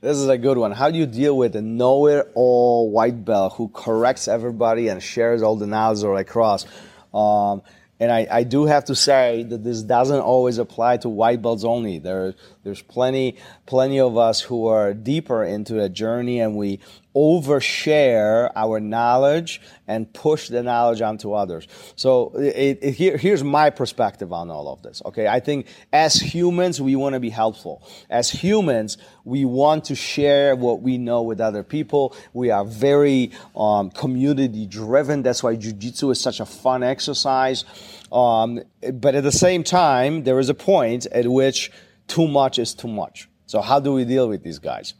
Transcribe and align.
This 0.00 0.16
is 0.16 0.28
a 0.28 0.38
good 0.38 0.56
one. 0.56 0.72
How 0.72 0.90
do 0.90 0.96
you 0.96 1.04
deal 1.04 1.36
with 1.36 1.54
a 1.56 1.60
know-it-all 1.60 2.90
white 2.90 3.22
belt 3.22 3.54
who 3.56 3.68
corrects 3.68 4.28
everybody 4.28 4.88
and 4.88 5.02
shares 5.02 5.42
all 5.42 5.56
the 5.56 5.66
knowledge 5.66 6.02
right 6.02 6.22
across? 6.22 6.64
Um, 7.12 7.60
and 7.98 8.10
I, 8.10 8.26
I, 8.30 8.44
do 8.44 8.64
have 8.64 8.86
to 8.86 8.94
say 8.94 9.42
that 9.42 9.62
this 9.62 9.82
doesn't 9.82 10.20
always 10.20 10.56
apply 10.56 10.96
to 10.98 11.10
white 11.10 11.42
belts 11.42 11.64
only. 11.64 11.98
There, 11.98 12.34
there's 12.64 12.80
plenty, 12.80 13.36
plenty 13.66 14.00
of 14.00 14.16
us 14.16 14.40
who 14.40 14.68
are 14.68 14.94
deeper 14.94 15.44
into 15.44 15.74
the 15.74 15.90
journey 15.90 16.40
and 16.40 16.56
we 16.56 16.80
overshare 17.14 18.50
our 18.54 18.80
knowledge 18.80 19.60
and 19.88 20.12
push 20.12 20.48
the 20.48 20.62
knowledge 20.62 21.00
onto 21.00 21.32
others. 21.32 21.66
So 21.96 22.32
it, 22.36 22.78
it, 22.82 22.94
here, 22.94 23.16
here's 23.16 23.42
my 23.42 23.70
perspective 23.70 24.32
on 24.32 24.50
all 24.50 24.68
of 24.68 24.82
this. 24.82 25.02
Okay, 25.04 25.26
I 25.26 25.40
think 25.40 25.66
as 25.92 26.14
humans 26.14 26.80
we 26.80 26.96
want 26.96 27.14
to 27.14 27.20
be 27.20 27.30
helpful. 27.30 27.82
As 28.08 28.30
humans 28.30 28.98
we 29.24 29.44
want 29.44 29.84
to 29.86 29.94
share 29.94 30.56
what 30.56 30.82
we 30.82 30.98
know 30.98 31.22
with 31.22 31.40
other 31.40 31.62
people. 31.62 32.14
We 32.32 32.50
are 32.50 32.64
very 32.64 33.32
um, 33.54 33.90
community 33.90 34.66
driven. 34.66 35.22
That's 35.22 35.42
why 35.42 35.56
jujitsu 35.56 36.12
is 36.12 36.20
such 36.20 36.40
a 36.40 36.46
fun 36.46 36.82
exercise. 36.82 37.64
Um, 38.12 38.62
but 38.92 39.14
at 39.14 39.22
the 39.22 39.32
same 39.32 39.62
time, 39.62 40.24
there 40.24 40.38
is 40.38 40.48
a 40.48 40.54
point 40.54 41.06
at 41.06 41.26
which 41.26 41.70
too 42.06 42.26
much 42.26 42.58
is 42.58 42.74
too 42.74 42.88
much. 42.88 43.28
So 43.46 43.60
how 43.60 43.80
do 43.80 43.92
we 43.92 44.04
deal 44.04 44.28
with 44.28 44.42
these 44.42 44.58
guys? 44.58 44.94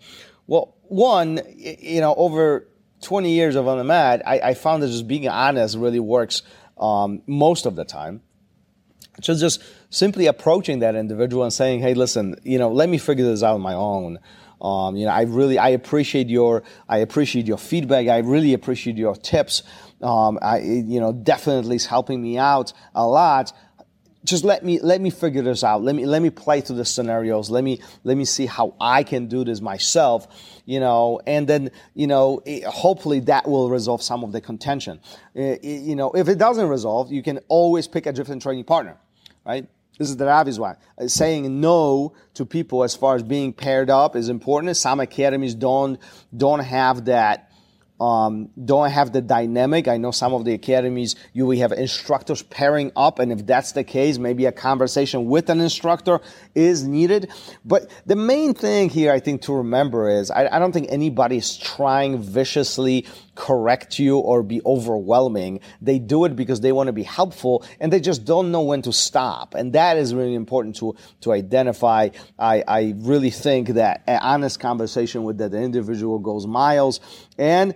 Well, 0.50 0.74
one, 0.82 1.40
you 1.54 2.00
know, 2.00 2.12
over 2.16 2.66
20 3.02 3.30
years 3.30 3.54
of 3.54 3.68
on 3.68 3.78
the 3.78 3.84
mat, 3.84 4.20
I, 4.26 4.40
I 4.40 4.54
found 4.54 4.82
that 4.82 4.88
just 4.88 5.06
being 5.06 5.28
honest 5.28 5.78
really 5.78 6.00
works 6.00 6.42
um, 6.76 7.22
most 7.28 7.66
of 7.66 7.76
the 7.76 7.84
time. 7.84 8.20
So 9.22 9.32
just 9.36 9.62
simply 9.90 10.26
approaching 10.26 10.80
that 10.80 10.96
individual 10.96 11.44
and 11.44 11.52
saying, 11.52 11.80
"Hey, 11.80 11.94
listen, 11.94 12.34
you 12.42 12.58
know, 12.58 12.72
let 12.72 12.88
me 12.88 12.98
figure 12.98 13.24
this 13.24 13.44
out 13.44 13.54
on 13.54 13.60
my 13.60 13.74
own." 13.74 14.18
Um, 14.60 14.96
you 14.96 15.06
know, 15.06 15.12
I 15.12 15.22
really 15.22 15.56
I 15.56 15.68
appreciate 15.68 16.28
your 16.28 16.64
I 16.88 16.98
appreciate 16.98 17.46
your 17.46 17.58
feedback. 17.58 18.08
I 18.08 18.18
really 18.18 18.52
appreciate 18.52 18.96
your 18.96 19.14
tips. 19.14 19.62
Um, 20.02 20.36
I 20.42 20.58
you 20.58 20.98
know 20.98 21.12
definitely 21.12 21.76
is 21.76 21.86
helping 21.86 22.20
me 22.20 22.38
out 22.38 22.72
a 22.92 23.06
lot 23.06 23.52
just 24.24 24.44
let 24.44 24.64
me 24.64 24.78
let 24.80 25.00
me 25.00 25.10
figure 25.10 25.42
this 25.42 25.64
out. 25.64 25.82
Let 25.82 25.94
me 25.94 26.04
let 26.04 26.20
me 26.20 26.30
play 26.30 26.60
through 26.60 26.76
the 26.76 26.84
scenarios. 26.84 27.50
Let 27.50 27.64
me 27.64 27.80
let 28.04 28.16
me 28.16 28.24
see 28.24 28.46
how 28.46 28.74
I 28.80 29.02
can 29.02 29.28
do 29.28 29.44
this 29.44 29.60
myself. 29.60 30.28
You 30.66 30.80
know, 30.80 31.20
and 31.26 31.48
then 31.48 31.70
you 31.94 32.06
know, 32.06 32.42
it, 32.44 32.64
hopefully 32.64 33.20
that 33.20 33.48
will 33.48 33.70
resolve 33.70 34.02
some 34.02 34.22
of 34.22 34.32
the 34.32 34.40
contention. 34.40 35.00
It, 35.34 35.64
it, 35.64 35.82
you 35.82 35.96
know, 35.96 36.12
if 36.12 36.28
it 36.28 36.38
doesn't 36.38 36.68
resolve, 36.68 37.10
you 37.10 37.22
can 37.22 37.38
always 37.48 37.88
pick 37.88 38.06
a 38.06 38.12
different 38.12 38.42
training 38.42 38.64
partner, 38.64 38.98
right? 39.44 39.66
This 39.98 40.08
is 40.08 40.16
the 40.16 40.28
obvious 40.30 40.58
one. 40.58 40.76
Uh, 40.98 41.08
saying 41.08 41.60
no 41.60 42.14
to 42.34 42.46
people 42.46 42.84
as 42.84 42.94
far 42.94 43.16
as 43.16 43.22
being 43.22 43.52
paired 43.52 43.90
up 43.90 44.16
is 44.16 44.28
important. 44.28 44.76
Some 44.76 45.00
academies 45.00 45.54
don't 45.54 45.98
don't 46.36 46.60
have 46.60 47.06
that 47.06 47.49
um, 48.00 48.48
don't 48.64 48.90
have 48.90 49.12
the 49.12 49.20
dynamic. 49.20 49.86
I 49.86 49.98
know 49.98 50.10
some 50.10 50.32
of 50.32 50.44
the 50.44 50.54
academies 50.54 51.16
you 51.32 51.46
will 51.46 51.58
have 51.58 51.72
instructors 51.72 52.42
pairing 52.42 52.92
up, 52.96 53.18
and 53.18 53.30
if 53.30 53.46
that's 53.46 53.72
the 53.72 53.84
case, 53.84 54.18
maybe 54.18 54.46
a 54.46 54.52
conversation 54.52 55.26
with 55.26 55.50
an 55.50 55.60
instructor 55.60 56.20
is 56.54 56.84
needed. 56.84 57.30
But 57.64 57.90
the 58.06 58.16
main 58.16 58.54
thing 58.54 58.88
here, 58.88 59.12
I 59.12 59.20
think, 59.20 59.42
to 59.42 59.54
remember 59.54 60.08
is 60.08 60.30
I, 60.30 60.48
I 60.48 60.58
don't 60.58 60.72
think 60.72 60.86
anybody 60.90 61.36
is 61.36 61.56
trying 61.56 62.22
viciously 62.22 63.06
correct 63.34 63.98
you 63.98 64.18
or 64.18 64.42
be 64.42 64.60
overwhelming. 64.66 65.60
They 65.80 65.98
do 65.98 66.24
it 66.26 66.36
because 66.36 66.60
they 66.60 66.72
want 66.72 66.88
to 66.88 66.92
be 66.92 67.02
helpful 67.02 67.64
and 67.80 67.92
they 67.92 68.00
just 68.00 68.24
don't 68.24 68.50
know 68.50 68.62
when 68.62 68.82
to 68.82 68.92
stop. 68.92 69.54
And 69.54 69.72
that 69.72 69.96
is 69.96 70.14
really 70.14 70.34
important 70.34 70.76
to, 70.76 70.94
to 71.22 71.32
identify. 71.32 72.10
I, 72.38 72.62
I 72.68 72.94
really 72.98 73.30
think 73.30 73.70
that 73.70 74.02
an 74.06 74.20
honest 74.22 74.60
conversation 74.60 75.24
with 75.24 75.38
that 75.38 75.54
individual 75.54 76.18
goes 76.18 76.46
miles. 76.46 77.00
And 77.38 77.74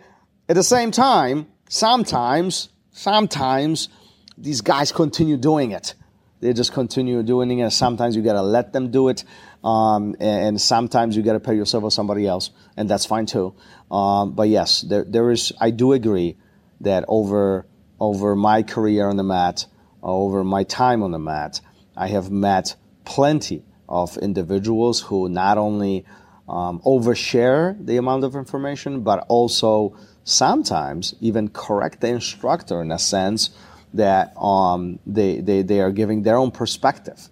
at 0.48 0.56
the 0.56 0.62
same 0.62 0.90
time, 0.90 1.46
sometimes, 1.68 2.68
sometimes 2.92 3.88
these 4.36 4.60
guys 4.60 4.92
continue 4.92 5.36
doing 5.36 5.72
it. 5.72 5.94
They 6.40 6.52
just 6.52 6.72
continue 6.72 7.22
doing 7.22 7.58
it. 7.58 7.70
Sometimes 7.70 8.14
you 8.16 8.22
gotta 8.22 8.42
let 8.42 8.72
them 8.72 8.90
do 8.90 9.08
it, 9.08 9.24
um, 9.62 10.14
and, 10.20 10.60
sometimes 10.60 11.16
you 11.16 11.22
gotta 11.22 11.40
pay 11.40 11.54
yourself 11.54 11.84
or 11.84 11.90
somebody 11.90 12.26
else, 12.26 12.50
and 12.76 12.90
that's 12.90 13.06
fine 13.06 13.24
too. 13.24 13.54
Um, 13.90 14.32
but 14.32 14.48
yes, 14.48 14.82
there, 14.82 15.04
there 15.04 15.30
is. 15.30 15.52
I 15.60 15.70
do 15.70 15.92
agree 15.92 16.36
that 16.82 17.04
over 17.08 17.66
over 17.98 18.36
my 18.36 18.62
career 18.62 19.08
on 19.08 19.16
the 19.16 19.22
mat, 19.22 19.66
over 20.02 20.44
my 20.44 20.64
time 20.64 21.02
on 21.02 21.12
the 21.12 21.18
mat, 21.18 21.60
I 21.96 22.08
have 22.08 22.30
met 22.30 22.76
plenty 23.04 23.64
of 23.88 24.18
individuals 24.18 25.00
who 25.00 25.28
not 25.28 25.56
only 25.56 26.04
um, 26.48 26.80
overshare 26.80 27.74
the 27.84 27.96
amount 27.96 28.24
of 28.24 28.34
information, 28.34 29.02
but 29.02 29.24
also 29.28 29.96
sometimes 30.24 31.14
even 31.20 31.48
correct 31.48 32.00
the 32.00 32.08
instructor 32.08 32.80
in 32.82 32.90
a 32.90 32.98
sense 32.98 33.50
that 33.94 34.36
um, 34.36 34.98
they, 35.06 35.40
they, 35.40 35.62
they 35.62 35.80
are 35.80 35.92
giving 35.92 36.22
their 36.22 36.36
own 36.36 36.50
perspective. 36.50 37.28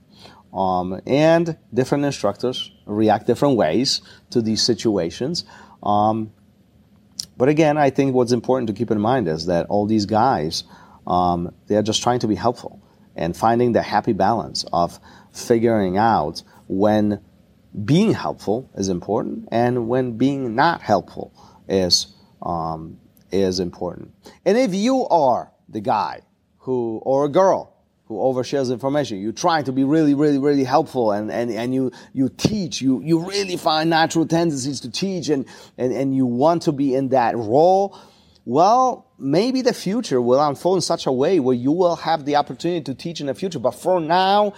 Um, 0.53 1.01
and 1.07 1.57
different 1.73 2.05
instructors 2.05 2.71
react 2.87 3.27
different 3.27 3.57
ways 3.57 4.03
to 4.31 4.43
these 4.43 4.63
situations. 4.63 5.45
Um, 5.83 6.33
but 7.37 7.49
again, 7.49 7.79
I 7.79 7.91
think 7.91 8.15
what's 8.15 8.33
important 8.33 8.69
to 8.69 8.75
keep 8.75 8.91
in 8.91 9.01
mind 9.01 9.29
is 9.29 9.47
that 9.47 9.67
all 9.67 9.87
these 9.87 10.07
guys, 10.07 10.65
um, 11.07 11.55
they 11.67 11.77
are 11.77 11.83
just 11.83 12.03
trying 12.03 12.19
to 12.21 12.29
be 12.29 12.35
helpful 12.35 12.83
and 13.17 13.37
finding 13.37 13.73
the 13.73 13.83
happy 13.83 14.13
balance 14.13 14.65
of 14.73 14.99
figuring 15.33 15.97
out 15.97 16.43
when 16.69 17.21
being 17.85 18.13
helpful 18.13 18.71
is 18.75 18.89
important 18.89 19.49
and 19.51 19.89
when 19.89 20.19
being 20.19 20.55
not 20.55 20.83
helpful 20.83 21.33
is 21.69 22.15
um, 22.43 22.99
is 23.33 23.61
important. 23.61 24.13
And 24.45 24.59
if 24.59 24.75
you 24.75 25.07
are 25.09 25.51
the 25.69 25.81
guy 25.81 26.21
who, 26.59 27.01
or 27.05 27.25
a 27.25 27.29
girl 27.29 27.75
who 28.05 28.17
overshares 28.17 28.71
information, 28.71 29.19
you're 29.21 29.33
trying 29.33 29.65
to 29.65 29.73
be 29.73 29.85
really, 29.85 30.15
really, 30.15 30.39
really 30.39 30.65
helpful 30.65 31.13
and, 31.13 31.31
and, 31.33 31.51
and 31.51 31.75
you, 31.75 31.91
you 32.13 32.29
teach, 32.29 32.83
you, 32.83 33.01
you 33.03 33.27
really 33.27 33.57
find 33.57 33.89
natural 33.89 34.27
tendencies 34.27 34.81
to 34.81 34.91
teach 34.91 35.29
and, 35.29 35.47
and, 35.79 35.93
and 35.93 36.15
you 36.15 36.27
want 36.27 36.63
to 36.63 36.73
be 36.73 36.95
in 36.95 37.09
that 37.09 37.37
role, 37.37 37.99
well, 38.45 39.07
maybe 39.19 39.63
the 39.63 39.73
future 39.73 40.21
will 40.21 40.45
unfold 40.45 40.79
in 40.79 40.83
such 40.83 41.07
a 41.07 41.13
way 41.13 41.41
where 41.41 41.55
you 41.55 41.73
will 41.73 41.97
have 41.97 42.25
the 42.25 42.37
opportunity 42.37 42.83
to 42.83 42.95
teach 42.95 43.21
in 43.21 43.29
the 43.29 43.35
future. 43.35 43.61
But 43.61 43.73
for 43.73 44.01
now, 44.01 44.53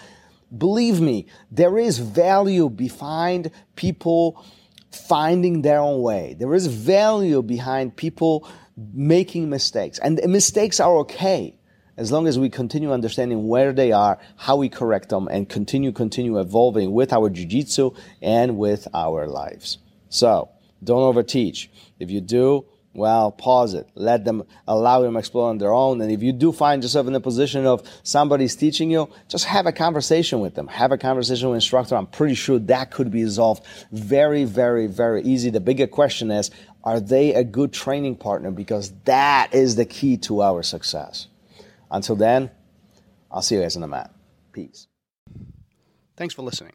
believe 0.59 1.01
me, 1.01 1.27
there 1.51 1.79
is 1.79 1.99
value 1.99 2.69
behind 2.69 3.51
people 3.77 4.45
finding 4.91 5.63
their 5.63 5.81
own 5.81 6.03
way. 6.03 6.37
There 6.39 6.55
is 6.55 6.67
value 6.67 7.43
behind 7.43 7.97
people 7.97 8.49
making 8.77 9.51
mistakes. 9.51 9.99
And 9.99 10.21
mistakes 10.27 10.81
are 10.81 10.97
okay 10.99 11.57
as 11.97 12.11
long 12.11 12.27
as 12.27 12.39
we 12.39 12.49
continue 12.49 12.93
understanding 12.93 13.47
where 13.47 13.73
they 13.73 13.93
are, 13.93 14.19
how 14.37 14.57
we 14.57 14.69
correct 14.69 15.11
them, 15.11 15.29
and 15.29 15.49
continue, 15.49 15.93
continue 15.93 16.39
evolving 16.41 16.93
with 16.93 17.13
our 17.13 17.31
jiu-jitsu 17.31 17.93
and 18.21 18.57
with 18.57 18.89
our 18.93 19.29
lives. 19.29 19.79
So, 20.09 20.51
don't 20.83 21.15
overteach. 21.15 21.69
If 21.99 22.11
you 22.11 22.21
do, 22.21 22.67
well, 22.95 23.33
pause 23.33 23.75
it. 23.75 23.89
Let 23.97 24.25
them 24.25 24.45
allow 24.69 25.03
them 25.03 25.17
explore 25.17 25.51
on 25.51 25.59
their 25.59 25.73
own. 25.73 26.01
And 26.01 26.11
if 26.13 26.23
you 26.23 26.33
do 26.33 26.53
find 26.53 26.83
yourself 26.83 27.09
in 27.09 27.13
the 27.13 27.21
position 27.21 27.67
of 27.67 27.83
somebody's 28.05 28.55
teaching 28.55 28.91
you, 28.91 29.11
just 29.29 29.47
have 29.47 29.67
a 29.67 29.73
conversation 29.73 30.41
with 30.41 30.55
them. 30.55 30.69
Have 30.69 30.93
a 30.93 30.99
conversation 30.99 31.49
with 31.49 31.57
instructor. 31.57 31.97
I'm 31.97 32.07
pretty 32.07 32.35
sure 32.35 32.59
that 32.61 32.93
could 32.93 33.11
be 33.11 33.25
resolved 33.25 33.65
very, 33.91 34.45
very, 34.45 34.87
very 34.87 35.23
easy. 35.23 35.51
The 35.51 35.61
bigger 35.61 35.89
question 35.89 36.31
is, 36.31 36.53
are 36.85 37.01
they 37.01 37.35
a 37.35 37.43
good 37.43 37.73
training 37.73 38.17
partner? 38.17 38.53
Because 38.53 38.93
that 39.05 39.53
is 39.53 39.75
the 39.75 39.85
key 39.85 40.17
to 40.19 40.43
our 40.43 40.63
success. 40.63 41.27
Until 41.91 42.15
then, 42.15 42.51
I'll 43.31 43.43
see 43.43 43.57
you 43.57 43.63
guys 43.63 43.75
on 43.75 43.83
the 43.83 43.89
mat. 43.89 44.15
Peace. 44.53 44.87
Thanks 46.17 46.33
for 46.33 46.43
listening. 46.43 46.75